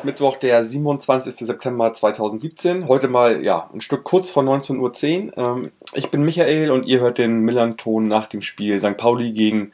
[0.00, 1.46] ist Mittwoch, der 27.
[1.46, 2.88] September 2017.
[2.88, 5.36] Heute mal, ja, ein Stück kurz vor 19.10 Uhr.
[5.36, 8.96] Ähm, ich bin Michael und ihr hört den Millanton nach dem Spiel St.
[8.96, 9.72] Pauli gegen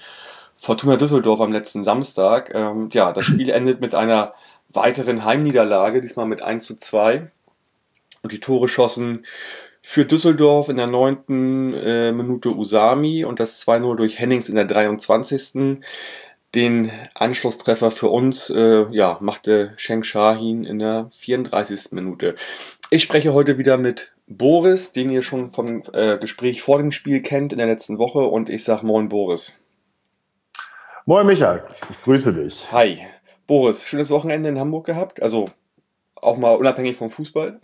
[0.56, 2.50] Fortuna Düsseldorf am letzten Samstag.
[2.54, 4.34] Ähm, ja, das Spiel endet mit einer
[4.70, 7.30] weiteren Heimniederlage, diesmal mit 1 zu 2.
[8.22, 9.24] Und die Tore schossen
[9.80, 14.64] für Düsseldorf in der neunten äh, Minute Usami und das 2-0 durch Hennings in der
[14.64, 15.78] 23.
[16.56, 21.92] Den Anschlusstreffer für uns äh, ja, machte Sheng Shahin in der 34.
[21.92, 22.34] Minute.
[22.88, 27.21] Ich spreche heute wieder mit Boris, den ihr schon vom äh, Gespräch vor dem Spiel
[27.21, 29.52] kennt in der letzten Woche und ich sage Moin Boris.
[31.04, 32.73] Moin Micha, ich grüße dich.
[32.73, 33.07] Hi.
[33.46, 35.23] Boris, schönes Wochenende in Hamburg gehabt?
[35.23, 35.51] Also
[36.15, 37.60] auch mal unabhängig vom Fußball?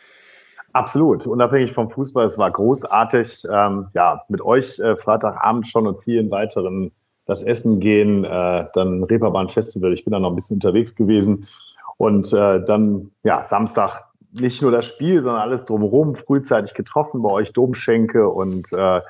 [0.72, 2.24] Absolut, unabhängig vom Fußball.
[2.24, 3.44] Es war großartig.
[3.52, 6.92] Ähm, ja, mit euch äh, Freitagabend schon und vielen weiteren
[7.32, 9.92] das Essen gehen, äh, dann Reeperbahn Festival.
[9.92, 11.48] Ich bin da noch ein bisschen unterwegs gewesen.
[11.96, 14.00] Und äh, dann, ja, Samstag
[14.32, 19.00] nicht nur das Spiel, sondern alles drumherum, frühzeitig getroffen bei euch, Domschenke und äh,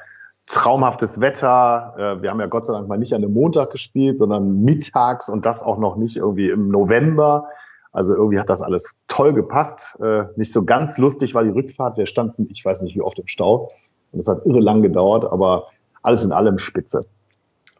[0.47, 1.95] traumhaftes Wetter.
[1.97, 5.29] Äh, wir haben ja Gott sei Dank mal nicht an einem Montag gespielt, sondern mittags
[5.29, 7.47] und das auch noch nicht irgendwie im November.
[7.93, 9.99] Also irgendwie hat das alles toll gepasst.
[10.03, 11.99] Äh, nicht so ganz lustig war die Rückfahrt.
[11.99, 13.71] Wir standen, ich weiß nicht wie oft im Stau.
[14.11, 15.67] Und es hat irre lang gedauert, aber
[16.03, 17.07] alles in allem spitze.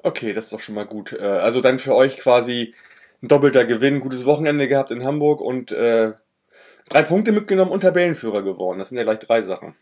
[0.03, 1.13] Okay, das ist doch schon mal gut.
[1.13, 2.75] Äh, also dann für euch quasi
[3.23, 6.13] ein doppelter Gewinn, gutes Wochenende gehabt in Hamburg und äh,
[6.89, 8.79] drei Punkte mitgenommen und Tabellenführer geworden.
[8.79, 9.75] Das sind ja gleich drei Sachen.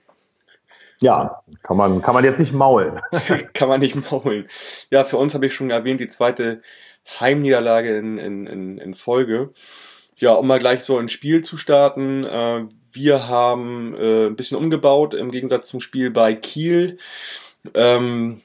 [1.00, 3.00] Ja, kann man, kann man jetzt nicht maulen.
[3.54, 4.46] kann man nicht maulen.
[4.90, 6.60] Ja, für uns habe ich schon erwähnt, die zweite
[7.18, 9.50] Heimniederlage in, in, in, Folge.
[10.16, 12.24] Ja, um mal gleich so ins Spiel zu starten.
[12.24, 16.98] Äh, wir haben äh, ein bisschen umgebaut im Gegensatz zum Spiel bei Kiel.
[17.72, 18.42] Ähm,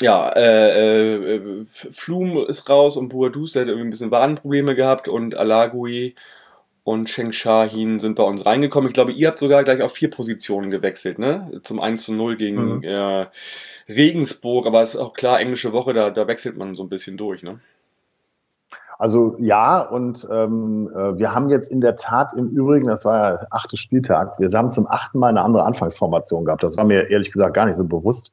[0.00, 5.08] ja, äh, äh, Flum ist raus und Buadus, der hat irgendwie ein bisschen Wadenprobleme gehabt
[5.08, 6.14] und Alagui
[6.84, 8.88] und Sheng Shahin sind bei uns reingekommen.
[8.88, 11.60] Ich glaube, ihr habt sogar gleich auf vier Positionen gewechselt, ne?
[11.64, 12.82] Zum 1 zu 0 gegen mhm.
[12.84, 13.26] äh,
[13.88, 17.16] Regensburg, aber es ist auch klar, englische Woche, da, da wechselt man so ein bisschen
[17.16, 17.58] durch, ne?
[18.98, 23.34] Also ja, und ähm, äh, wir haben jetzt in der Tat im Übrigen, das war
[23.34, 26.62] ja achte Spieltag, wir haben zum achten Mal eine andere Anfangsformation gehabt.
[26.62, 28.30] Das war mir ehrlich gesagt gar nicht so bewusst.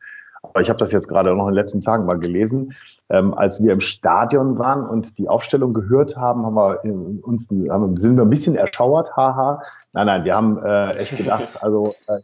[0.59, 2.73] Ich habe das jetzt gerade noch in den letzten Tagen mal gelesen.
[3.09, 7.97] Ähm, als wir im Stadion waren und die Aufstellung gehört haben, haben wir uns haben,
[7.97, 9.61] sind wir ein bisschen erschauert, haha.
[9.93, 12.19] Nein, nein, wir haben äh, echt gedacht, also äh,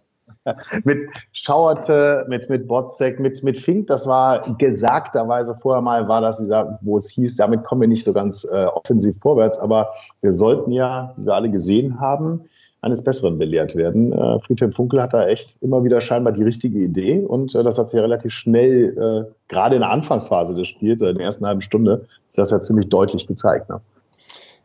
[0.83, 6.37] mit Schauerte, mit, mit Botzek, mit, mit Fink, das war gesagterweise vorher mal, war das
[6.37, 9.89] dieser, wo es hieß, damit kommen wir nicht so ganz äh, offensiv vorwärts, aber
[10.21, 12.45] wir sollten ja, wie wir alle gesehen haben,
[12.81, 14.13] eines Besseren belehrt werden.
[14.13, 17.77] Äh, Friedhelm Funkel hat da echt immer wieder scheinbar die richtige Idee und äh, das
[17.77, 18.97] hat sich ja relativ schnell,
[19.27, 22.51] äh, gerade in der Anfangsphase des Spiels, also in der ersten halben Stunde, ist das
[22.51, 23.69] ja ziemlich deutlich gezeigt.
[23.69, 23.81] Ne?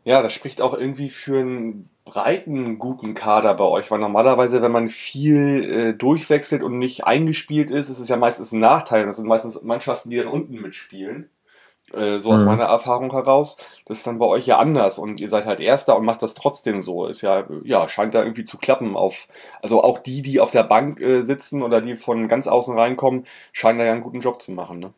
[0.05, 4.71] Ja, das spricht auch irgendwie für einen breiten, guten Kader bei euch, weil normalerweise, wenn
[4.71, 9.07] man viel äh, durchwechselt und nicht eingespielt ist, ist es ja meistens ein Nachteil.
[9.07, 11.29] Das sind meistens Mannschaften, die dann unten mitspielen.
[11.95, 12.47] Äh, so aus mhm.
[12.47, 13.57] meiner Erfahrung heraus.
[13.85, 16.33] Das ist dann bei euch ja anders und ihr seid halt Erster und macht das
[16.33, 17.05] trotzdem so.
[17.07, 19.27] Ist ja, ja, scheint da irgendwie zu klappen auf,
[19.61, 23.25] also auch die, die auf der Bank äh, sitzen oder die von ganz außen reinkommen,
[23.51, 24.93] scheinen da ja einen guten Job zu machen, ne?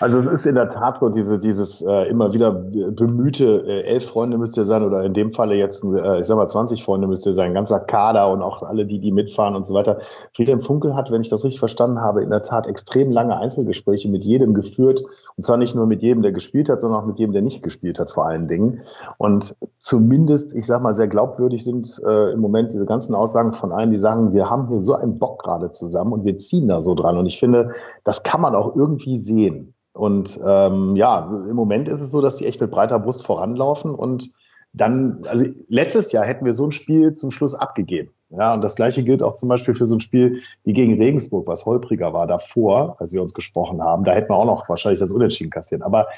[0.00, 4.06] Also es ist in der Tat so, diese, dieses äh, immer wieder bemühte, äh, elf
[4.06, 7.06] Freunde müsst ihr sein oder in dem Falle jetzt, äh, ich sag mal 20 Freunde
[7.06, 9.98] müsst ihr sein, ganzer Kader und auch alle die, die mitfahren und so weiter.
[10.34, 14.08] Friedhelm Funkel hat, wenn ich das richtig verstanden habe, in der Tat extrem lange Einzelgespräche
[14.08, 15.02] mit jedem geführt
[15.36, 17.62] und zwar nicht nur mit jedem, der gespielt hat, sondern auch mit jedem, der nicht
[17.62, 18.80] gespielt hat vor allen Dingen.
[19.18, 23.72] Und zumindest, ich sag mal, sehr glaubwürdig sind äh, im Moment diese ganzen Aussagen von
[23.72, 26.80] allen, die sagen, wir haben hier so einen Bock gerade zusammen und wir ziehen da
[26.80, 27.70] so dran und ich finde,
[28.04, 29.74] das kann man auch irgendwie sehen.
[29.96, 33.94] Und ähm, ja, im Moment ist es so, dass die echt mit breiter Brust voranlaufen
[33.94, 34.32] und
[34.72, 38.10] dann, also letztes Jahr hätten wir so ein Spiel zum Schluss abgegeben.
[38.28, 41.46] Ja, und das gleiche gilt auch zum Beispiel für so ein Spiel wie gegen Regensburg,
[41.46, 44.04] was holpriger war davor, als wir uns gesprochen haben.
[44.04, 45.82] Da hätten wir auch noch wahrscheinlich das Unentschieden kassieren.
[45.82, 46.08] Aber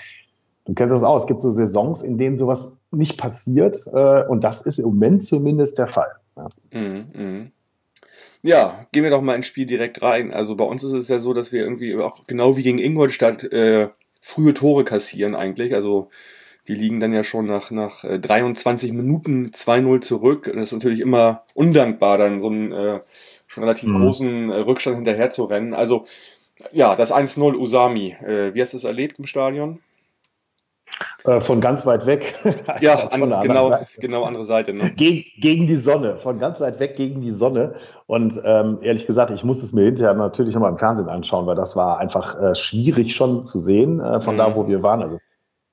[0.64, 4.42] du kennst das auch, es gibt so Saisons, in denen sowas nicht passiert äh, und
[4.42, 6.10] das ist im Moment zumindest der Fall.
[6.36, 6.48] Ja.
[6.72, 7.50] Mhm, mh.
[8.42, 10.32] Ja, gehen wir doch mal ins Spiel direkt rein.
[10.32, 13.44] Also bei uns ist es ja so, dass wir irgendwie auch genau wie gegen Ingolstadt
[13.44, 13.88] äh,
[14.20, 15.74] frühe Tore kassieren eigentlich.
[15.74, 16.10] Also
[16.64, 20.50] wir liegen dann ja schon nach, nach 23 äh, Minuten 2-0 zurück.
[20.54, 23.00] Das ist natürlich immer undankbar, dann so einen äh,
[23.46, 23.98] schon relativ mhm.
[23.98, 25.74] großen äh, Rückstand hinterher zu rennen.
[25.74, 26.04] Also
[26.72, 28.16] ja, das 1-0 Usami.
[28.22, 29.80] Äh, wie hast du es erlebt im Stadion?
[31.24, 32.34] Äh, von ganz weit weg.
[32.80, 34.72] ja, an, genau, genau andere Seite.
[34.72, 34.90] Ne?
[34.96, 37.74] Geg gegen die Sonne, von ganz weit weg gegen die Sonne.
[38.06, 41.56] Und ähm, ehrlich gesagt, ich musste es mir hinterher natürlich nochmal im Fernsehen anschauen, weil
[41.56, 44.38] das war einfach äh, schwierig schon zu sehen, äh, von mhm.
[44.38, 45.02] da, wo wir waren.
[45.02, 45.18] Also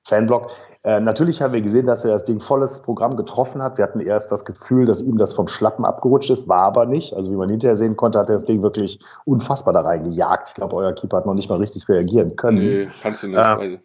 [0.06, 0.50] Fanblock.
[0.84, 3.76] Äh, natürlich haben wir gesehen, dass er das Ding volles Programm getroffen hat.
[3.76, 7.14] Wir hatten erst das Gefühl, dass ihm das vom Schlappen abgerutscht ist, war aber nicht.
[7.14, 10.50] Also wie man hinterher sehen konnte, hat er das Ding wirklich unfassbar da reingejagt.
[10.50, 12.58] Ich glaube, euer Keeper hat noch nicht mal richtig reagieren können.
[12.58, 13.36] Nee, kannst du nicht.
[13.36, 13.78] Äh,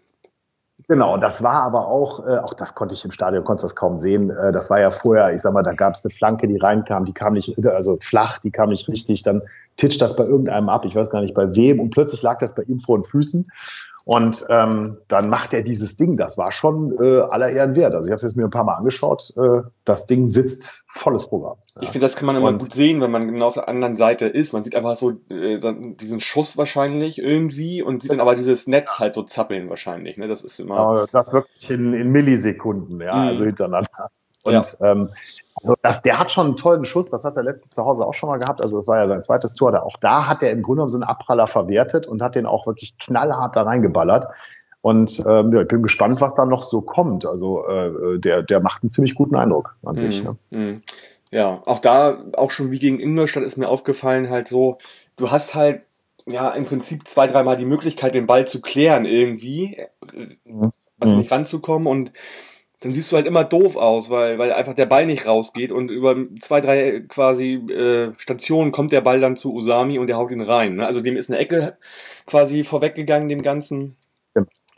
[0.88, 3.98] Genau, das war aber auch, äh, auch das konnte ich im Stadion, konnte das kaum
[3.98, 4.30] sehen.
[4.30, 7.06] Äh, das war ja vorher, ich sag mal, da gab es eine Flanke, die reinkam,
[7.06, 9.42] die kam nicht, also flach, die kam nicht richtig, dann
[9.78, 12.56] titscht das bei irgendeinem ab, ich weiß gar nicht bei wem, und plötzlich lag das
[12.56, 13.50] bei ihm vor den Füßen.
[14.03, 16.18] Und ähm, dann macht er dieses Ding.
[16.18, 17.94] Das war schon äh, aller Ehren wert.
[17.94, 19.31] Also ich habe es jetzt mir ein paar Mal angeschaut.
[19.38, 21.57] Äh, das Ding sitzt volles Programm.
[21.75, 21.83] Ja.
[21.83, 23.95] Ich finde, das kann man immer und, gut sehen, wenn man genau auf der anderen
[23.95, 24.53] Seite ist.
[24.53, 25.59] Man sieht einfach so äh,
[25.95, 30.18] diesen Schuss wahrscheinlich irgendwie und sieht dann aber dieses Netz halt so zappeln wahrscheinlich.
[30.18, 30.27] Ne?
[30.27, 31.06] Das ist immer.
[31.12, 33.27] Das wirklich in, in Millisekunden, ja, mhm.
[33.27, 34.09] also hintereinander.
[34.44, 34.64] Und ja.
[34.82, 35.10] ähm,
[35.56, 38.14] also das, der hat schon einen tollen Schuss, das hat er letztens zu Hause auch
[38.14, 38.62] schon mal gehabt.
[38.62, 39.72] Also das war ja sein zweites Tor.
[39.72, 42.46] Da, auch da hat er im Grunde genommen so einen Abpraller verwertet und hat den
[42.46, 44.28] auch wirklich knallhart da reingeballert.
[44.82, 47.26] Und ähm, ja, ich bin gespannt, was da noch so kommt.
[47.26, 50.24] Also äh, der, der macht einen ziemlich guten Eindruck an mm, sich.
[50.24, 50.38] Ne?
[50.50, 50.82] Mm.
[51.30, 54.78] Ja, auch da, auch schon wie gegen Ingolstadt ist mir aufgefallen, halt so,
[55.16, 55.84] du hast halt
[56.26, 59.78] ja im Prinzip zwei, dreimal die Möglichkeit, den Ball zu klären irgendwie,
[60.46, 60.72] mhm.
[61.00, 62.12] also nicht ranzukommen und
[62.81, 65.92] dann siehst du halt immer doof aus, weil, weil einfach der Ball nicht rausgeht und
[65.92, 70.31] über zwei, drei quasi äh, Stationen kommt der Ball dann zu Usami und der haut
[70.31, 70.78] ihn rein.
[70.78, 70.88] Ne?
[70.88, 71.78] Also dem ist eine Ecke
[72.25, 73.98] quasi vorweggegangen, dem Ganzen.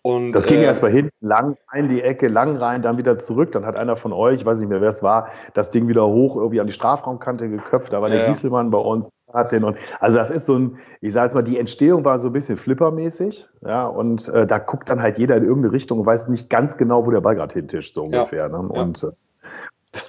[0.06, 3.18] Und, das ging äh, erst mal hinten lang in die Ecke, lang rein, dann wieder
[3.18, 3.54] zurück.
[3.54, 6.06] Dann hat einer von euch, ich weiß nicht mehr, wer es war, das Ding wieder
[6.06, 7.94] hoch irgendwie an die Strafraumkante geköpft.
[7.94, 10.78] Da war ja, der Gieselmann bei uns, hat den und also das ist so ein,
[11.00, 14.60] ich sage jetzt mal, die Entstehung war so ein bisschen flippermäßig, ja, und äh, da
[14.60, 17.36] guckt dann halt jeder in irgendeine Richtung und weiß nicht ganz genau, wo der Ball
[17.36, 18.50] gerade hintischt, so ungefähr.
[18.50, 18.58] Ja, ne?
[18.58, 19.12] Und äh,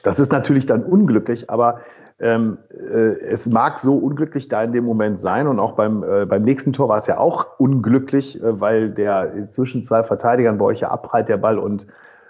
[0.02, 1.78] das ist natürlich dann unglücklich, aber
[2.20, 6.26] ähm, äh, es mag so unglücklich da in dem Moment sein und auch beim, äh,
[6.26, 10.66] beim nächsten Tor war es ja auch unglücklich, äh, weil der zwischen zwei Verteidigern bei
[10.66, 11.86] euch ja abprallt der Ball und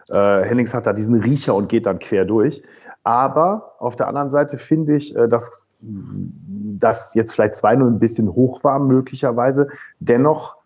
[0.08, 2.62] äh, Hennings hat da diesen Riecher und geht dann quer durch.
[3.02, 8.32] Aber auf der anderen Seite finde ich, äh, dass das jetzt vielleicht 2-0 ein bisschen
[8.32, 9.69] hoch war, möglicherweise.
[10.00, 10.56] Dennoch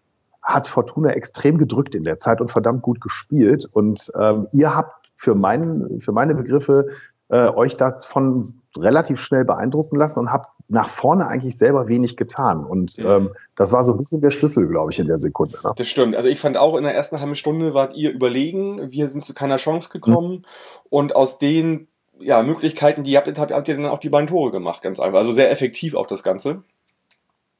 [0.43, 3.69] hat Fortuna extrem gedrückt in der Zeit und verdammt gut gespielt.
[3.73, 6.87] Und ähm, ihr habt für, mein, für meine Begriffe
[7.31, 8.45] äh, euch davon
[8.77, 12.65] relativ schnell beeindrucken lassen und habt nach vorne eigentlich selber wenig getan.
[12.65, 13.07] Und mhm.
[13.07, 15.59] ähm, das war so ein bisschen der Schlüssel, glaube ich, in der Sekunde.
[15.63, 15.73] Ne?
[15.77, 16.17] Das stimmt.
[16.17, 18.91] Also ich fand auch in der ersten halben Stunde wart ihr überlegen.
[18.91, 20.33] Wir sind zu keiner Chance gekommen.
[20.33, 20.43] Mhm.
[20.91, 21.89] Und aus den
[22.21, 25.01] ja, Möglichkeiten, die ihr habt, habt, habt ihr dann auch die beiden Tore gemacht, ganz
[25.01, 25.19] einfach.
[25.19, 26.63] Also sehr effektiv auch das Ganze.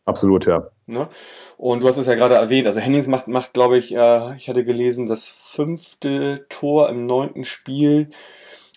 [0.05, 0.69] Absolut, ja.
[0.87, 1.07] Ne?
[1.59, 4.49] Und du hast es ja gerade erwähnt, also Hennings macht, macht glaube ich, äh, ich
[4.49, 8.09] hatte gelesen, das fünfte Tor im neunten Spiel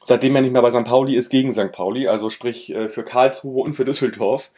[0.03, 0.83] seitdem er nicht mehr bei St.
[0.83, 1.71] Pauli ist, gegen St.
[1.71, 4.51] Pauli, also sprich äh, für Karlsruhe und für Düsseldorf.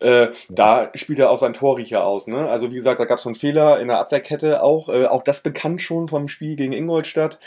[0.00, 2.26] Äh, da spielt er auch sein Torriecher aus.
[2.26, 2.48] Ne?
[2.48, 4.88] Also wie gesagt, da gab es so einen Fehler in der Abwehrkette auch.
[4.88, 7.38] Äh, auch das bekannt schon vom Spiel gegen Ingolstadt.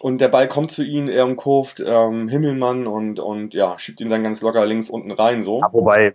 [0.00, 4.08] Und der Ball kommt zu ihm, er umkurvt ähm, Himmelmann und, und ja, schiebt ihn
[4.08, 5.42] dann ganz locker links unten rein.
[5.42, 5.60] so.
[5.60, 6.14] Ja, wobei,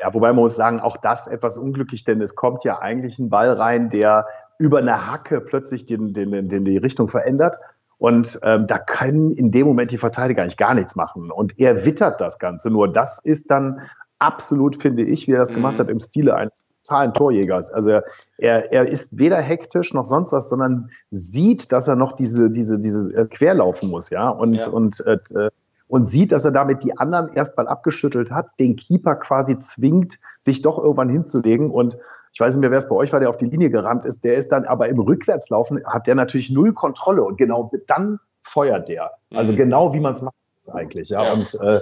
[0.00, 3.30] ja, wobei man muss sagen, auch das etwas unglücklich, denn es kommt ja eigentlich ein
[3.30, 4.26] Ball rein, der
[4.58, 7.56] über eine Hacke plötzlich den, den, den, die Richtung verändert.
[8.04, 11.30] Und ähm, da können in dem Moment die Verteidiger eigentlich gar nichts machen.
[11.30, 12.68] Und er wittert das Ganze.
[12.68, 13.80] Nur das ist dann
[14.18, 15.54] absolut, finde ich, wie er das mhm.
[15.54, 17.70] gemacht hat, im Stile eines totalen Torjägers.
[17.70, 18.04] Also er,
[18.36, 22.78] er, er ist weder hektisch noch sonst was, sondern sieht, dass er noch diese, diese,
[22.78, 24.28] diese äh, querlaufen muss, ja.
[24.28, 24.68] Und, ja.
[24.68, 25.48] und äh,
[25.86, 30.60] und sieht, dass er damit die anderen erstmal abgeschüttelt hat, den Keeper quasi zwingt, sich
[30.60, 31.70] doch irgendwann hinzulegen.
[31.70, 31.96] Und
[32.34, 34.24] ich weiß nicht mehr, wer es bei euch war, der auf die Linie gerannt ist,
[34.24, 38.88] der ist dann aber im Rückwärtslaufen, hat der natürlich null Kontrolle und genau dann feuert
[38.88, 39.12] der.
[39.32, 39.56] Also mhm.
[39.56, 40.34] genau wie man es macht
[40.72, 41.10] eigentlich.
[41.10, 41.22] Ja.
[41.22, 41.32] ja.
[41.32, 41.80] Und äh,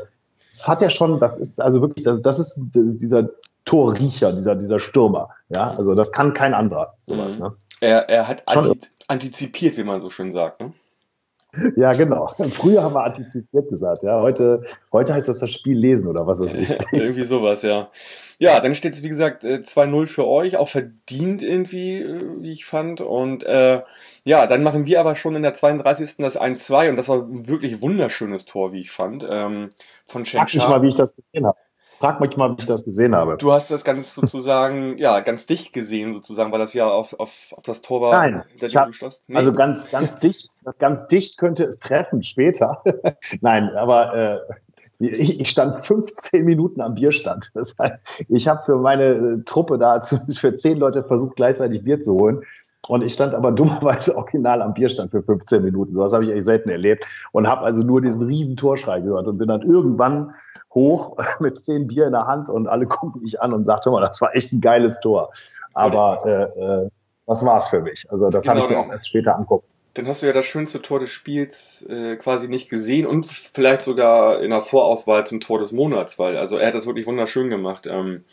[0.51, 3.31] das hat er schon, das ist also wirklich, das, das ist dieser
[3.65, 5.31] Torriecher, dieser, dieser Stürmer.
[5.49, 7.39] Ja, also das kann kein anderer, sowas.
[7.39, 7.45] Mhm.
[7.45, 7.57] Ne?
[7.81, 8.45] Er, er hat
[9.09, 10.61] antizipiert, wie man so schön sagt.
[10.61, 10.75] Ne?
[11.77, 12.27] Ja, genau.
[12.51, 14.21] Früher haben wir antizipiert gesagt, ja.
[14.21, 16.71] Heute, heute heißt das das Spiel lesen oder was weiß ich.
[16.93, 17.91] irgendwie sowas, ja.
[18.39, 22.53] Ja, dann steht es, wie gesagt, 2-0 äh, für euch, auch verdient irgendwie, äh, wie
[22.53, 23.03] ich fand.
[23.03, 23.83] Und äh,
[24.25, 26.17] ja, dann machen wir aber schon in der 32.
[26.19, 29.69] das 1-2 und das war ein wirklich wunderschönes Tor, wie ich fand, ähm,
[30.07, 31.59] von Chen Sag mal, wie ich das gesehen habe.
[32.03, 33.37] Frag mich mal, wie ich das gesehen habe.
[33.37, 37.55] Du hast das ganz sozusagen, ja, ganz dicht gesehen, sozusagen, weil das ja auf, auf,
[37.57, 38.91] auf das Tor war, Nein, ich hab,
[39.29, 39.37] nee.
[39.37, 40.49] Also ganz, ganz dicht,
[40.81, 42.83] ganz dicht könnte es treffen später.
[43.41, 44.41] Nein, aber äh,
[44.99, 47.53] ich, ich stand 15 Minuten am Bierstand.
[47.55, 50.03] Das heißt, ich habe für meine äh, Truppe da
[50.37, 52.43] für zehn Leute versucht, gleichzeitig Bier zu holen.
[52.89, 55.95] Und ich stand aber dummerweise original am Bierstand für 15 Minuten.
[55.95, 57.05] So was habe ich echt selten erlebt.
[57.33, 60.33] Und habe also nur diesen riesen Torschrei gehört und bin dann irgendwann
[60.75, 64.01] hoch mit zehn Bier in der Hand und alle gucken mich an und sagten, mal,
[64.01, 65.31] das war echt ein geiles Tor.
[65.75, 66.91] Aber äh, äh,
[67.27, 68.07] das war's für mich.
[68.11, 69.67] Also das genau, habe ich mir auch erst später angucken.
[69.95, 73.83] Dann hast du ja das schönste Tor des Spiels äh, quasi nicht gesehen und vielleicht
[73.83, 77.51] sogar in der Vorauswahl zum Tor des Monats, weil also er hat das wirklich wunderschön
[77.51, 77.87] gemacht.
[77.87, 78.25] Ähm,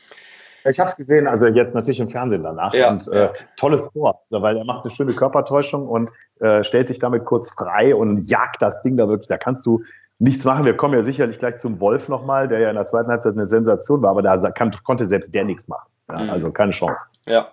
[0.66, 2.74] ich habe es gesehen, also jetzt natürlich im Fernsehen danach.
[2.74, 6.88] Ja, und äh, tolles Tor, also, weil er macht eine schöne Körpertäuschung und äh, stellt
[6.88, 9.28] sich damit kurz frei und jagt das Ding da wirklich.
[9.28, 9.84] Da kannst du
[10.20, 10.66] nichts machen.
[10.66, 13.46] Wir kommen ja sicherlich gleich zum Wolf nochmal, der ja in der zweiten Halbzeit eine
[13.46, 15.90] Sensation war, aber da kann, konnte selbst der nichts machen.
[16.10, 16.30] Ja, mhm.
[16.30, 17.06] Also keine Chance.
[17.26, 17.50] Ja,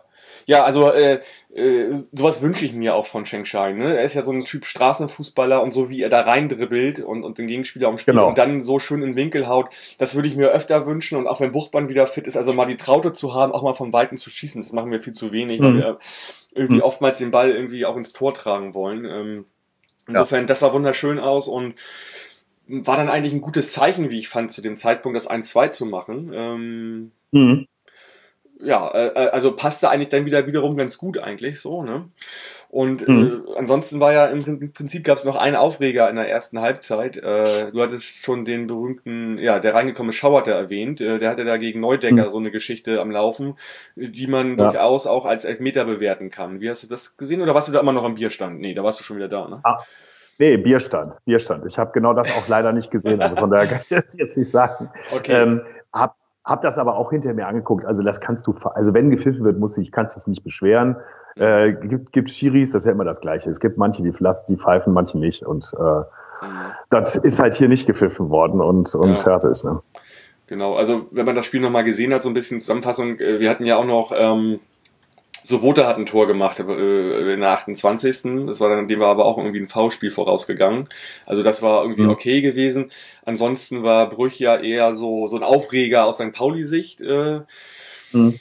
[0.46, 1.20] ja, also äh,
[1.54, 3.72] äh, sowas wünsche ich mir auch von Sheng Shai.
[3.72, 3.96] Ne?
[3.96, 7.24] Er ist ja so ein Typ Straßenfußballer und so wie er da rein dribbelt und,
[7.24, 8.28] und den Gegenspieler umspielt genau.
[8.28, 11.26] und dann so schön in den Winkel haut, das würde ich mir öfter wünschen und
[11.26, 13.92] auch wenn Wuchtmann wieder fit ist, also mal die Traute zu haben, auch mal von
[13.92, 15.64] Weitem zu schießen, das machen wir viel zu wenig, mhm.
[15.64, 15.98] weil wir
[16.54, 16.82] irgendwie mhm.
[16.82, 19.04] oftmals den Ball irgendwie auch ins Tor tragen wollen.
[19.04, 19.44] Ähm,
[20.06, 20.46] insofern, ja.
[20.46, 21.74] das sah wunderschön aus und
[22.68, 25.86] war dann eigentlich ein gutes Zeichen, wie ich fand, zu dem Zeitpunkt das 1-2 zu
[25.86, 26.30] machen.
[26.32, 27.66] Ähm, mhm
[28.60, 32.08] ja, äh, äh, also passte eigentlich dann wieder wiederum ganz gut eigentlich so, ne?
[32.68, 33.44] Und mhm.
[33.46, 37.16] äh, ansonsten war ja im Prinzip gab es noch einen Aufreger in der ersten Halbzeit.
[37.16, 41.00] Äh, du hattest schon den berühmten, ja, der reingekommene Schauerte erwähnt.
[41.00, 42.30] Äh, der hatte da gegen Neudecker mhm.
[42.30, 43.56] so eine Geschichte am Laufen,
[43.94, 44.64] die man ja.
[44.64, 46.60] durchaus auch als Elfmeter bewerten kann.
[46.60, 48.60] Wie hast du das gesehen oder warst du da immer noch am Bierstand?
[48.60, 49.60] Nee, da warst du schon wieder da, ne?
[49.62, 49.82] Ah.
[50.38, 51.64] Nee, Bierstand, Bierstand.
[51.64, 54.36] Ich habe genau das auch leider nicht gesehen, also von daher kann ich das jetzt
[54.36, 54.90] nicht sagen.
[55.14, 55.32] Okay.
[55.32, 55.62] Ähm,
[55.94, 56.14] hab
[56.46, 57.84] hab das aber auch hinter mir angeguckt.
[57.84, 60.96] Also das kannst du, also wenn gepfiffen wird, muss ich, kannst dich nicht beschweren.
[61.34, 63.50] Äh, gibt, gibt Schiris, das ist ja immer das Gleiche.
[63.50, 64.12] Es gibt manche, die,
[64.48, 65.42] die pfeifen, manche nicht.
[65.44, 66.02] Und äh,
[66.88, 69.16] das ist halt hier nicht gepfiffen worden und, und ja.
[69.16, 69.64] fertig.
[69.64, 69.82] Ne?
[70.46, 73.50] Genau, also wenn man das Spiel nochmal gesehen hat, so ein bisschen Zusammenfassung, äh, wir
[73.50, 74.60] hatten ja auch noch ähm,
[75.46, 78.46] Sobota hat ein Tor gemacht äh, in der 28.
[78.46, 80.88] Das war dann, dem war aber auch irgendwie ein V-Spiel vorausgegangen.
[81.24, 82.10] Also das war irgendwie mhm.
[82.10, 82.90] okay gewesen.
[83.24, 86.32] Ansonsten war Brüch ja eher so, so ein Aufreger aus St.
[86.32, 87.00] Pauli-Sicht.
[87.00, 87.40] Äh,
[88.12, 88.40] mhm.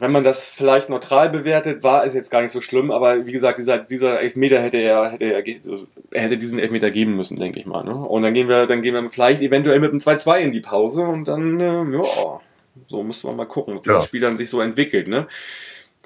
[0.00, 3.32] Wenn man das vielleicht neutral bewertet, war es jetzt gar nicht so schlimm, aber wie
[3.32, 7.58] gesagt, dieser, dieser Elfmeter hätte er, hätte er, er hätte diesen Elfmeter geben müssen, denke
[7.58, 7.82] ich mal.
[7.82, 7.94] Ne?
[7.94, 11.02] Und dann gehen wir, dann gehen wir vielleicht eventuell mit einem 2-2 in die Pause
[11.02, 12.40] und dann, äh, ja,
[12.88, 13.94] so müssen wir mal gucken, wie ja.
[13.94, 15.08] das Spiel dann sich so entwickelt.
[15.08, 15.26] Ne?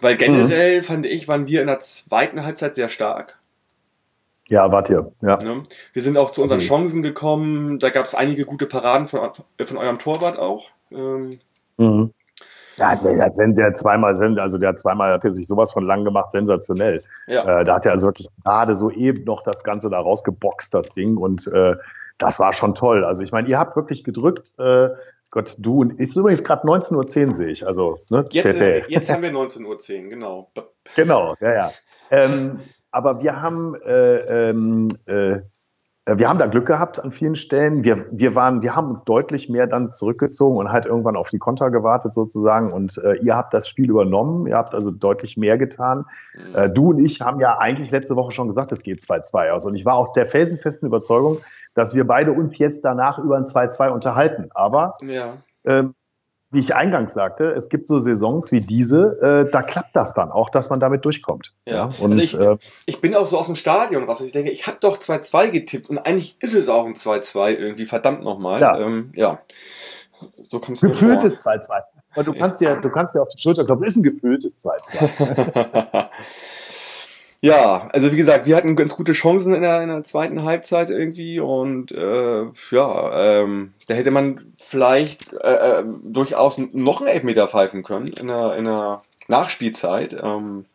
[0.02, 0.84] Weil generell mhm.
[0.84, 3.38] fand ich, waren wir in der zweiten Halbzeit sehr stark.
[4.48, 5.12] Ja, wart ihr.
[5.22, 5.36] Ja.
[5.36, 5.62] Ne?
[5.92, 7.78] Wir sind auch zu unseren also, Chancen gekommen.
[7.78, 9.30] Da gab es einige gute Paraden von,
[9.64, 10.68] von eurem Torwart auch.
[10.90, 11.38] Ähm,
[11.78, 12.12] mhm.
[12.78, 17.02] Ja, also der, der zweimal, also der zweimal hatte sich sowas von lang gemacht, sensationell.
[17.28, 17.60] Ja.
[17.60, 20.90] Äh, da hat er also wirklich gerade so eben noch das Ganze da rausgeboxt, das
[20.90, 21.16] Ding.
[21.16, 21.76] Und äh,
[22.18, 23.04] das war schon toll.
[23.04, 24.58] Also ich meine, ihr habt wirklich gedrückt.
[24.58, 24.88] Äh,
[25.32, 27.66] Gott, du und ist übrigens gerade 19.10 Uhr sehe ich.
[27.66, 28.26] Also, ne?
[28.30, 29.64] Jetzt, äh, jetzt haben wir 19.10
[30.04, 30.52] Uhr, genau.
[30.94, 31.72] Genau, ja, ja.
[32.10, 32.60] Ähm,
[32.90, 35.38] aber wir haben, äh, ähm, äh,
[36.04, 37.84] wir haben da Glück gehabt an vielen Stellen.
[37.84, 41.38] Wir, wir, waren, wir haben uns deutlich mehr dann zurückgezogen und halt irgendwann auf die
[41.38, 42.72] Konter gewartet sozusagen.
[42.72, 44.48] Und äh, ihr habt das Spiel übernommen.
[44.48, 46.06] Ihr habt also deutlich mehr getan.
[46.34, 46.56] Mhm.
[46.56, 49.64] Äh, du und ich haben ja eigentlich letzte Woche schon gesagt, es geht 2-2 aus.
[49.64, 51.38] Und ich war auch der felsenfesten Überzeugung,
[51.74, 54.48] dass wir beide uns jetzt danach über ein 2-2 unterhalten.
[54.54, 55.34] Aber ja.
[55.64, 55.94] ähm,
[56.52, 60.30] wie ich eingangs sagte, es gibt so Saisons wie diese, äh, da klappt das dann
[60.30, 61.52] auch, dass man damit durchkommt.
[61.66, 61.90] Ja, ja?
[61.98, 62.56] Und, also ich, äh,
[62.86, 64.20] ich, bin auch so aus dem Stadion raus.
[64.20, 67.86] Ich denke, ich habe doch 2-2 getippt und eigentlich ist es auch ein 2-2 irgendwie,
[67.86, 68.60] verdammt nochmal.
[68.60, 68.78] Ja.
[68.78, 69.40] Ähm, ja.
[70.42, 71.82] So kommst du Gefühltes 2-2.
[72.14, 76.08] Aber du kannst ja, du kannst ja auf die Schulter klopfen, ist ein gefühltes 2-2.
[77.44, 80.90] Ja, also wie gesagt, wir hatten ganz gute Chancen in der, in der zweiten Halbzeit
[80.90, 87.48] irgendwie und äh, ja, ähm, da hätte man vielleicht äh, äh, durchaus noch einen Elfmeter
[87.48, 90.16] pfeifen können in der, in der Nachspielzeit.
[90.22, 90.66] Ähm,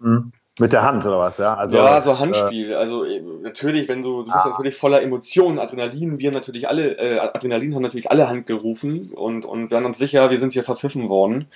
[0.00, 0.32] mhm.
[0.58, 1.54] Mit der Hand oder was, ja?
[1.54, 2.72] Also, ja, so Handspiel.
[2.72, 3.06] Äh, also
[3.40, 4.50] natürlich, wenn du, du bist ah.
[4.50, 9.46] natürlich voller Emotionen, Adrenalin, wir natürlich alle, äh, Adrenalin haben natürlich alle Hand gerufen und,
[9.46, 11.48] und wir waren uns sicher, wir sind hier verpfiffen worden.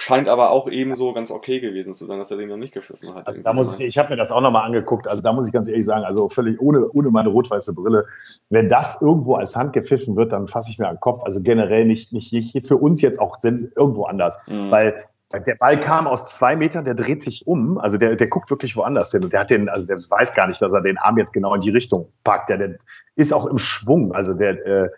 [0.00, 3.14] Scheint aber auch ebenso ganz okay gewesen zu sein, dass er den noch nicht gepfiffen
[3.14, 3.26] hat.
[3.26, 5.52] Also da muss ich, ich habe mir das auch nochmal angeguckt, also da muss ich
[5.52, 8.06] ganz ehrlich sagen, also völlig ohne, ohne meine rot-weiße Brille,
[8.48, 11.22] wenn das irgendwo als Hand gepfiffen wird, dann fasse ich mir an den Kopf.
[11.22, 14.70] Also generell nicht, nicht, nicht für uns jetzt auch irgendwo anders, mhm.
[14.70, 15.04] weil
[15.34, 18.76] der Ball kam aus zwei Metern, der dreht sich um, also der, der guckt wirklich
[18.76, 21.18] woanders hin und der hat den, also der weiß gar nicht, dass er den Arm
[21.18, 22.48] jetzt genau in die Richtung packt.
[22.48, 22.76] Der, der
[23.16, 24.88] ist auch im Schwung, also der, äh,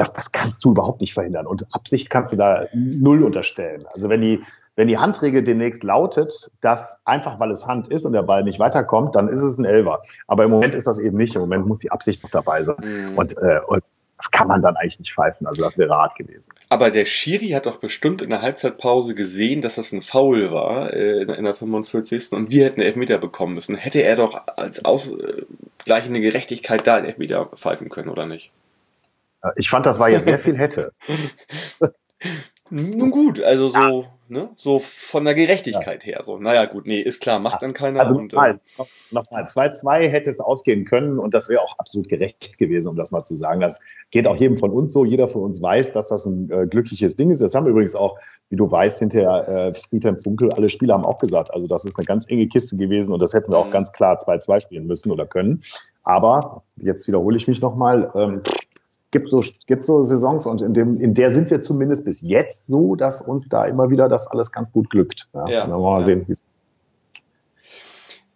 [0.00, 1.46] das, das kannst du überhaupt nicht verhindern.
[1.46, 3.84] Und Absicht kannst du da null unterstellen.
[3.92, 4.42] Also wenn die,
[4.74, 8.58] wenn die Handregel demnächst lautet, dass einfach weil es Hand ist und der Ball nicht
[8.58, 10.00] weiterkommt, dann ist es ein Elver.
[10.26, 11.34] Aber im Moment ist das eben nicht.
[11.34, 12.76] Im Moment muss die Absicht noch dabei sein.
[12.82, 13.18] Mhm.
[13.18, 13.82] Und, äh, und
[14.16, 15.46] das kann man dann eigentlich nicht pfeifen.
[15.46, 16.50] Also das wäre hart gewesen.
[16.70, 20.94] Aber der Schiri hat doch bestimmt in der Halbzeitpause gesehen, dass das ein Foul war
[20.94, 22.32] äh, in der 45.
[22.32, 23.74] und wir hätten Elfmeter bekommen müssen.
[23.74, 28.50] Hätte er doch als ausgleichende Gerechtigkeit da einen Elfmeter pfeifen können, oder nicht?
[29.56, 30.92] Ich fand, das war jetzt sehr viel hätte.
[32.70, 34.04] Nun gut, also so, ja.
[34.28, 36.12] ne, so von der Gerechtigkeit ja.
[36.12, 36.22] her.
[36.22, 38.00] So, naja, gut, nee, ist klar, macht dann keiner.
[38.00, 42.58] Also nochmal, äh, nochmal, 2-2 hätte es ausgehen können und das wäre auch absolut gerecht
[42.58, 43.60] gewesen, um das mal zu sagen.
[43.60, 43.80] Das
[44.12, 45.04] geht auch jedem von uns so.
[45.04, 47.42] Jeder von uns weiß, dass das ein äh, glückliches Ding ist.
[47.42, 48.20] Das haben übrigens auch,
[48.50, 51.98] wie du weißt, hinterher äh, Friedhelm Funkel, alle Spieler haben auch gesagt, also das ist
[51.98, 53.72] eine ganz enge Kiste gewesen und das hätten wir auch mhm.
[53.72, 55.62] ganz klar 2-2 spielen müssen oder können.
[56.04, 58.42] Aber, jetzt wiederhole ich mich nochmal, ähm,
[59.10, 62.66] gibt so, gibt so Saisons und in, dem, in der sind wir zumindest bis jetzt
[62.66, 65.28] so, dass uns da immer wieder das alles ganz gut glückt.
[65.34, 66.04] Ja, ja, dann mal ja.
[66.04, 66.44] sehen, wie es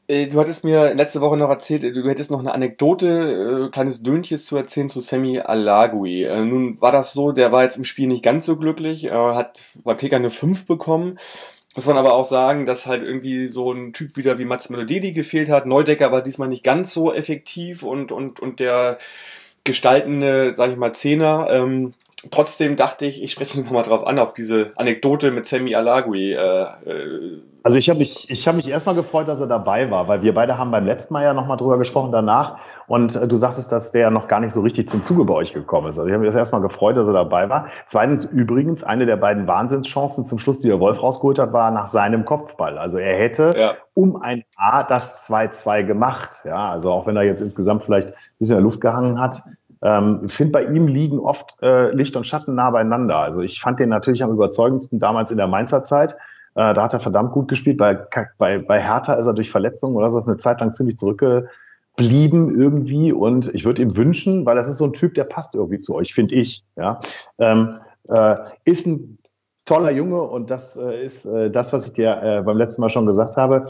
[0.09, 4.03] äh, Du hattest mir letzte Woche noch erzählt, du hättest noch eine Anekdote, äh, kleines
[4.03, 6.25] Döntjes zu erzählen zu Sammy Alagui.
[6.25, 9.11] Äh, nun war das so, der war jetzt im Spiel nicht ganz so glücklich, äh,
[9.11, 11.19] hat beim Kicker eine 5 bekommen.
[11.77, 15.13] Muss man aber auch sagen, dass halt irgendwie so ein Typ wieder wie Mats Melodedi
[15.13, 15.67] gefehlt hat.
[15.67, 18.99] Neudecker war diesmal nicht ganz so effektiv und, und, und der
[19.65, 21.49] gestaltende, sag ich mal, Zehner.
[21.51, 21.93] Ähm,
[22.31, 26.33] trotzdem dachte ich, ich spreche noch mal drauf an, auf diese Anekdote mit Sammy Alagui.
[26.33, 30.07] Äh, äh, also ich habe mich, ich habe mich erstmal gefreut, dass er dabei war,
[30.07, 33.37] weil wir beide haben beim letzten Mal ja nochmal drüber gesprochen danach und äh, du
[33.37, 35.99] sagtest, dass der noch gar nicht so richtig zum Zuge bei euch gekommen ist.
[35.99, 37.69] Also ich habe mich erstmal gefreut, dass er dabei war.
[37.87, 41.87] Zweitens übrigens, eine der beiden Wahnsinnschancen zum Schluss, die der Wolf rausgeholt hat, war nach
[41.87, 42.77] seinem Kopfball.
[42.77, 43.73] Also er hätte ja.
[43.95, 46.43] um ein A das 2-2 gemacht.
[46.45, 49.43] Ja, also auch wenn er jetzt insgesamt vielleicht ein bisschen in der Luft gehangen hat,
[49.85, 53.19] ähm, finde, bei ihm liegen oft äh, Licht und Schatten nah beieinander.
[53.19, 56.15] Also ich fand den natürlich am überzeugendsten damals in der Mainzer Zeit.
[56.55, 57.77] Äh, da hat er verdammt gut gespielt.
[57.77, 57.95] Bei,
[58.39, 63.13] bei, bei Hertha ist er durch Verletzungen oder so eine Zeit lang ziemlich zurückgeblieben irgendwie.
[63.13, 65.95] Und ich würde ihm wünschen, weil das ist so ein Typ, der passt irgendwie zu
[65.95, 66.65] euch, finde ich.
[66.77, 67.01] Ja,
[67.39, 67.77] ähm,
[68.09, 69.19] äh, ist ein
[69.67, 72.91] toller Junge und das äh, ist äh, das, was ich dir äh, beim letzten Mal
[72.91, 73.67] schon gesagt habe.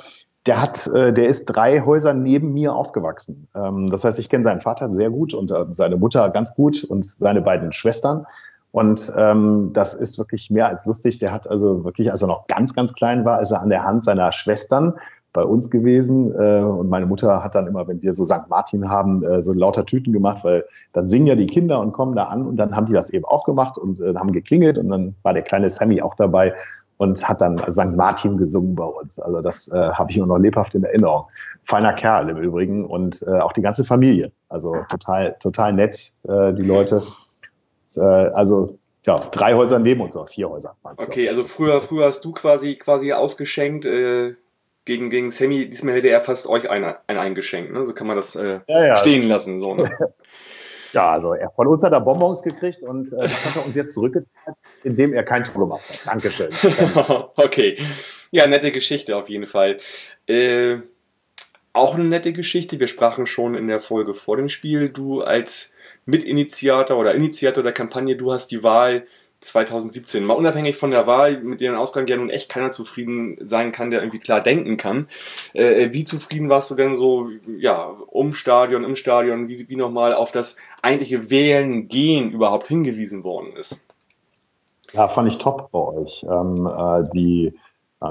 [0.46, 3.48] Der hat, äh, der ist drei Häuser neben mir aufgewachsen.
[3.54, 6.84] Ähm, das heißt, ich kenne seinen Vater sehr gut und äh, seine Mutter ganz gut
[6.84, 8.26] und seine beiden Schwestern.
[8.70, 11.18] Und ähm, das ist wirklich mehr als lustig.
[11.18, 13.84] Der hat also wirklich, als er noch ganz, ganz klein war, ist er an der
[13.84, 14.94] Hand seiner Schwestern
[15.32, 16.34] bei uns gewesen.
[16.34, 18.48] Äh, und meine Mutter hat dann immer, wenn wir so St.
[18.48, 22.16] Martin haben, äh, so lauter Tüten gemacht, weil dann singen ja die Kinder und kommen
[22.16, 22.46] da an.
[22.46, 24.76] Und dann haben die das eben auch gemacht und haben geklingelt.
[24.76, 26.52] Und dann war der kleine Sammy auch dabei
[26.96, 27.96] und hat dann St.
[27.96, 29.18] Martin gesungen bei uns.
[29.18, 31.26] Also das äh, habe ich immer noch lebhaft in Erinnerung.
[31.64, 34.32] Feiner Kerl im Übrigen und äh, auch die ganze Familie.
[34.48, 37.02] Also total, total nett, äh, die Leute.
[37.96, 40.76] Äh, also ja, drei Häuser neben uns, auch vier Häuser.
[40.82, 44.34] Okay, also früher, früher hast du quasi quasi ausgeschenkt äh,
[44.84, 47.84] gegen, gegen Sammy, diesmal hätte er fast euch ein, ein eingeschenkt, ne?
[47.86, 48.96] So kann man das äh, ja, ja.
[48.96, 49.58] stehen lassen.
[49.58, 49.90] So, ne?
[50.94, 53.76] ja, also er, von uns hat er Bonbons gekriegt und äh, das hat er uns
[53.76, 56.06] jetzt zurückgezahlt, indem er kein Tor gemacht hat.
[56.06, 56.50] Dankeschön.
[57.36, 57.78] okay.
[58.30, 59.76] Ja, nette Geschichte auf jeden Fall.
[60.26, 60.78] Äh,
[61.72, 62.78] auch eine nette Geschichte.
[62.78, 64.88] Wir sprachen schon in der Folge vor dem Spiel.
[64.88, 65.72] Du als
[66.06, 69.04] Mitinitiator oder Initiator der Kampagne, du hast die Wahl
[69.44, 70.24] 2017.
[70.24, 73.90] Mal unabhängig von der Wahl, mit deren Ausgang ja nun echt keiner zufrieden sein kann,
[73.90, 75.08] der irgendwie klar denken kann.
[75.52, 80.12] Äh, wie zufrieden warst du denn so, ja, um Stadion, im Stadion, wie, wie nochmal
[80.12, 83.80] auf das eigentliche Wählen, Gehen überhaupt hingewiesen worden ist?
[84.92, 86.24] Ja, fand ich top bei euch.
[86.28, 87.52] Ähm, äh, die äh,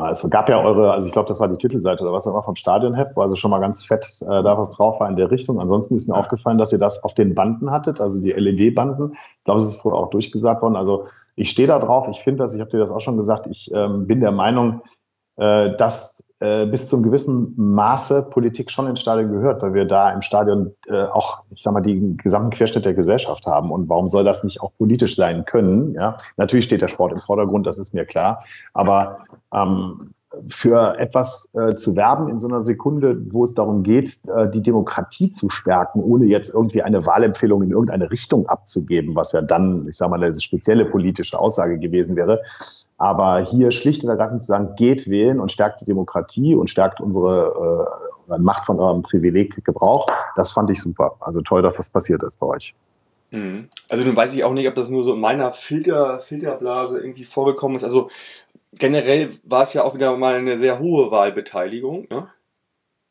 [0.10, 2.43] es gab ja eure, also ich glaube, das war die Titelseite oder was auch immer
[2.43, 5.29] vom Stadionheft, wo also schon mal ganz fett äh, da was drauf war in der
[5.29, 5.60] Richtung.
[5.60, 9.13] Ansonsten ist mir aufgefallen, dass ihr das auf den Banden hattet, also die LED-Banden.
[9.13, 10.75] Ich glaube, es ist vorher auch durchgesagt worden.
[10.75, 13.47] Also ich stehe da drauf, ich finde das, ich habe dir das auch schon gesagt,
[13.47, 14.82] ich ähm, bin der Meinung,
[15.38, 20.12] äh, dass äh, bis zum gewissen Maße Politik schon ins Stadion gehört, weil wir da
[20.12, 23.72] im Stadion äh, auch, ich sag mal, den gesamten Querschnitt der Gesellschaft haben.
[23.72, 25.93] Und warum soll das nicht auch politisch sein können?
[25.96, 28.43] Ja, natürlich steht der Sport im Vordergrund, das ist mir klar.
[28.74, 29.19] Aber
[29.54, 30.13] ähm,
[30.48, 34.63] für etwas äh, zu werben in so einer Sekunde, wo es darum geht, äh, die
[34.63, 39.88] Demokratie zu stärken, ohne jetzt irgendwie eine Wahlempfehlung in irgendeine Richtung abzugeben, was ja dann,
[39.88, 42.41] ich sage mal, eine spezielle politische Aussage gewesen wäre.
[42.97, 47.01] Aber hier schlicht und ergreifend zu sagen, geht wählen und stärkt die Demokratie und stärkt
[47.01, 47.97] unsere
[48.29, 51.15] äh, Macht von eurem Privileg Gebrauch, das fand ich super.
[51.19, 52.73] Also toll, dass das passiert ist bei euch.
[53.32, 53.67] Mhm.
[53.89, 57.25] Also nun weiß ich auch nicht, ob das nur so in meiner Filter, Filterblase irgendwie
[57.25, 57.84] vorgekommen ist.
[57.84, 58.10] Also
[58.73, 62.08] generell war es ja auch wieder mal eine sehr hohe Wahlbeteiligung.
[62.10, 62.27] Ne?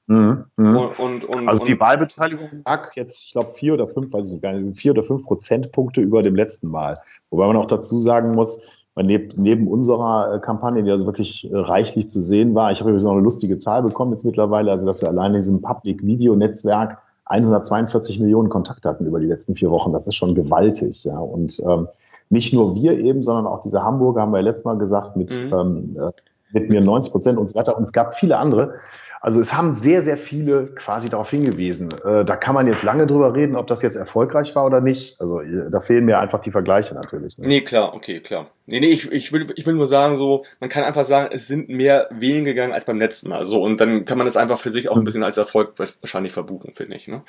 [0.06, 0.78] Mhm, mh.
[0.78, 4.42] und, und, und, also die Wahlbeteiligung lag jetzt, ich glaube, vier oder fünf, weiß ich
[4.42, 6.98] nicht, vier oder fünf Prozentpunkte über dem letzten Mal.
[7.30, 11.56] Wobei man auch dazu sagen muss, neben, neben unserer äh, Kampagne, die also wirklich äh,
[11.56, 14.84] reichlich zu sehen war, ich habe übrigens noch eine lustige Zahl bekommen jetzt mittlerweile, also
[14.84, 19.54] dass wir allein in diesem Public Video Netzwerk 142 Millionen Kontakte hatten über die letzten
[19.54, 19.92] vier Wochen.
[19.92, 21.04] Das ist schon gewaltig.
[21.04, 21.18] Ja.
[21.18, 21.88] Und ähm,
[22.28, 25.32] nicht nur wir eben, sondern auch diese Hamburger, haben wir ja letztes Mal gesagt, mit,
[25.32, 25.52] mhm.
[25.52, 26.10] ähm, äh,
[26.52, 27.76] mit mir 90 Prozent und so weiter.
[27.76, 28.74] Und es gab viele andere.
[29.22, 31.90] Also es haben sehr, sehr viele quasi darauf hingewiesen.
[32.04, 35.20] Äh, da kann man jetzt lange drüber reden, ob das jetzt erfolgreich war oder nicht.
[35.20, 37.38] Also äh, da fehlen mir einfach die Vergleiche natürlich.
[37.38, 37.46] Ne?
[37.46, 38.48] Nee, klar, okay, klar.
[38.66, 41.46] Nee, nee, ich, ich, will, ich will nur sagen, so, man kann einfach sagen, es
[41.46, 43.44] sind mehr wählen gegangen als beim letzten Mal.
[43.44, 45.04] So, und dann kann man das einfach für sich auch ein hm.
[45.04, 47.06] bisschen als Erfolg wahrscheinlich verbuchen, finde ich.
[47.06, 47.22] Ne?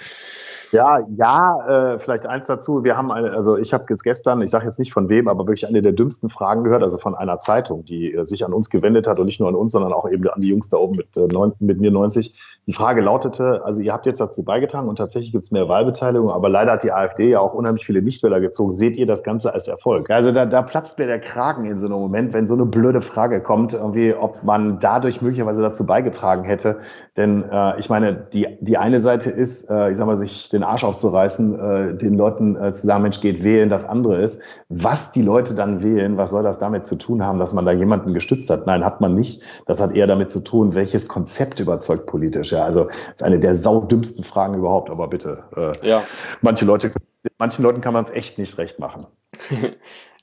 [0.71, 2.83] Ja, ja, äh, vielleicht eins dazu.
[2.83, 5.45] Wir haben eine, also ich habe jetzt gestern, ich sage jetzt nicht von wem, aber
[5.45, 8.71] wirklich eine der dümmsten Fragen gehört, also von einer Zeitung, die äh, sich an uns
[8.71, 10.97] gewendet hat und nicht nur an uns, sondern auch eben an die Jungs da oben
[10.97, 12.53] mit, äh, neun, mit mir 90.
[12.65, 16.29] Die Frage lautete, also ihr habt jetzt dazu beigetragen und tatsächlich gibt es mehr Wahlbeteiligung,
[16.29, 18.71] aber leider hat die AfD ja auch unheimlich viele Nichtwähler gezogen.
[18.71, 20.09] Seht ihr das Ganze als Erfolg?
[20.09, 23.01] Also da, da platzt mir der Kragen in so einem Moment, wenn so eine blöde
[23.01, 26.77] Frage kommt, irgendwie, ob man dadurch möglicherweise dazu beigetragen hätte.
[27.17, 30.63] Denn äh, ich meine, die, die eine Seite ist, äh, ich sag mal, sich den
[30.63, 34.41] Arsch aufzureißen, äh, den Leuten äh, zu sagen, Mensch, geht wählen, das andere ist.
[34.69, 37.73] Was die Leute dann wählen, was soll das damit zu tun haben, dass man da
[37.73, 38.67] jemanden gestützt hat?
[38.67, 39.41] Nein, hat man nicht.
[39.65, 42.51] Das hat eher damit zu tun, welches Konzept überzeugt politisch.
[42.51, 45.43] Ja, also das ist eine der saudümmsten Fragen überhaupt, aber bitte.
[45.55, 46.03] Äh, ja.
[46.41, 46.93] Manche Leute,
[47.37, 49.07] manchen Leuten kann man es echt nicht recht machen.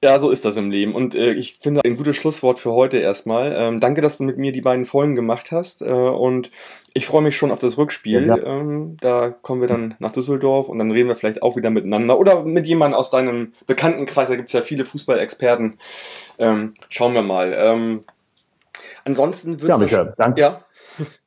[0.03, 0.95] Ja, so ist das im Leben.
[0.95, 3.55] Und äh, ich finde ein gutes Schlusswort für heute erstmal.
[3.55, 5.83] Ähm, danke, dass du mit mir die beiden Folgen gemacht hast.
[5.83, 6.51] Äh, und
[6.95, 8.27] ich freue mich schon auf das Rückspiel.
[8.27, 8.43] Ja, ja.
[8.45, 12.19] Ähm, da kommen wir dann nach Düsseldorf und dann reden wir vielleicht auch wieder miteinander
[12.19, 14.29] oder mit jemandem aus deinem Bekanntenkreis.
[14.29, 15.79] Da gibt es ja viele Fußballexperten.
[16.39, 17.55] Ähm, schauen wir mal.
[17.55, 18.01] Ähm,
[19.05, 20.41] ansonsten wird Ja, Michael, danke.
[20.41, 20.61] Ja.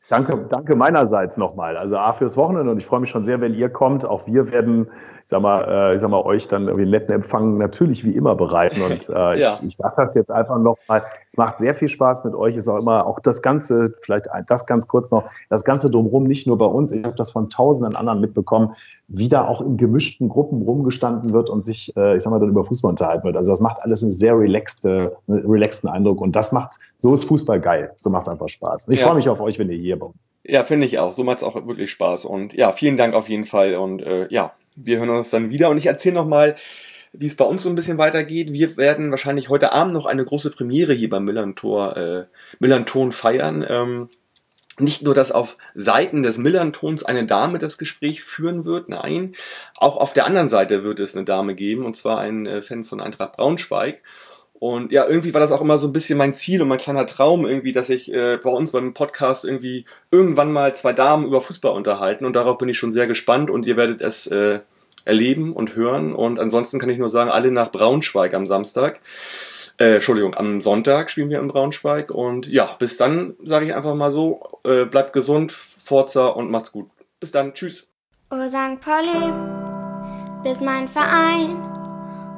[0.10, 1.78] Danke, danke meinerseits nochmal.
[1.78, 4.06] Also A fürs Wochenende und ich freue mich schon sehr, wenn ihr kommt.
[4.06, 4.92] Auch wir werden
[5.26, 8.36] sag mal, äh, ich sag mal, euch dann irgendwie einen netten Empfang natürlich wie immer
[8.36, 8.82] bereiten.
[8.82, 9.58] Und äh, ja.
[9.60, 11.04] ich, ich sage das jetzt einfach nochmal.
[11.28, 12.56] Es macht sehr viel Spaß mit euch.
[12.56, 16.48] Ist auch immer auch das Ganze, vielleicht das ganz kurz noch, das Ganze drumherum, nicht
[16.48, 16.92] nur bei uns.
[16.92, 18.74] Ich habe das von tausenden anderen mitbekommen,
[19.08, 22.50] wie da auch in gemischten Gruppen rumgestanden wird und sich, äh, ich sag mal, dann
[22.50, 23.38] über Fußball unterhalten wird.
[23.38, 26.22] Also das macht alles einen sehr relaxte, einen relaxten Eindruck.
[26.22, 27.94] Und das macht, so ist Fußball geil.
[27.96, 28.88] So macht es einfach Spaß.
[28.88, 29.08] Und ich ja.
[29.08, 30.14] freue mich auf euch, wenn ihr hier baut.
[30.46, 31.14] Ja, finde ich auch.
[31.14, 32.26] So macht es auch wirklich Spaß.
[32.26, 33.76] Und ja, vielen Dank auf jeden Fall.
[33.76, 36.56] Und äh, ja, wir hören uns dann wieder und ich erzähle nochmal,
[37.14, 38.54] wie es bei uns so ein bisschen weitergeht.
[38.54, 42.26] Wir werden wahrscheinlich heute Abend noch eine große Premiere hier beim Millantor, äh,
[42.60, 43.66] Millanton feiern.
[43.68, 44.10] Ähm,
[44.80, 49.36] nicht nur, dass auf Seiten des Millantons eine Dame das Gespräch führen wird, nein,
[49.78, 52.84] auch auf der anderen Seite wird es eine Dame geben, und zwar ein äh, Fan
[52.84, 54.02] von Eintracht Braunschweig.
[54.54, 57.06] Und ja, irgendwie war das auch immer so ein bisschen mein Ziel und mein kleiner
[57.06, 61.42] Traum irgendwie, dass ich äh, bei uns beim Podcast irgendwie irgendwann mal zwei Damen über
[61.42, 64.60] Fußball unterhalten und darauf bin ich schon sehr gespannt und ihr werdet es äh,
[65.06, 66.14] erleben und hören.
[66.14, 69.02] Und ansonsten kann ich nur sagen, alle nach Braunschweig am Samstag.
[69.78, 72.12] Äh, Entschuldigung, am Sonntag spielen wir in Braunschweig.
[72.12, 76.72] Und ja, bis dann sage ich einfach mal so, äh, bleibt gesund, Forza und macht's
[76.72, 76.90] gut.
[77.20, 77.88] Bis dann, tschüss.
[78.30, 78.80] Oh St.
[78.82, 79.32] Pauli,
[80.44, 81.83] bist mein Verein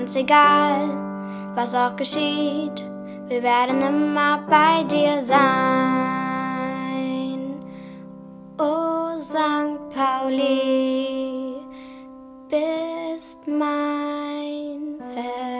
[0.00, 0.88] ganz egal,
[1.54, 2.90] was auch geschieht,
[3.28, 5.40] wir werden immer bei dir sein.
[8.58, 9.78] Oh St.
[9.94, 11.58] Pauli,
[12.48, 15.59] bist mein Fest.